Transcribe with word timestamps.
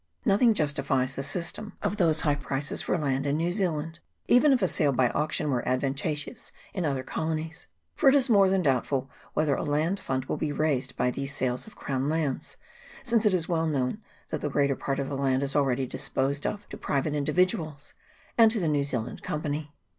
Nothing 0.25 0.55
justifies 0.55 1.13
the 1.13 1.21
system 1.21 1.73
of 1.83 1.97
those 1.97 2.21
high 2.21 2.33
prices 2.33 2.81
for 2.81 2.97
land 2.97 3.27
in 3.27 3.37
New 3.37 3.51
Zealand, 3.51 3.99
even 4.27 4.51
if 4.51 4.63
a 4.63 4.67
sale 4.67 4.91
by 4.91 5.09
auction 5.11 5.51
were 5.51 5.61
advantageous 5.69 6.51
in 6.73 6.85
other 6.85 7.03
colonies; 7.03 7.67
for 7.93 8.09
it 8.09 8.15
is 8.15 8.27
more 8.27 8.49
than 8.49 8.63
doubtful 8.63 9.11
whether 9.35 9.53
a 9.53 9.61
land 9.63 9.99
fund 9.99 10.25
will 10.25 10.37
be 10.37 10.51
raised 10.51 10.95
by 10.97 11.11
these 11.11 11.35
sales 11.35 11.67
of 11.67 11.75
crown 11.75 12.09
lands, 12.09 12.57
since 13.03 13.27
it 13.27 13.33
is 13.35 13.47
well 13.47 13.67
known 13.67 14.01
that 14.29 14.41
the 14.41 14.49
greater 14.49 14.75
part 14.75 14.97
of 14.97 15.07
the 15.07 15.15
land 15.15 15.43
is 15.43 15.55
already 15.55 15.85
disposed 15.85 16.47
of 16.47 16.67
to 16.69 16.77
private 16.77 17.13
individuals 17.13 17.93
and 18.39 18.49
to 18.49 18.59
the 18.59 18.67
New 18.67 18.83
Zealand 18.83 19.21
Company. 19.21 19.71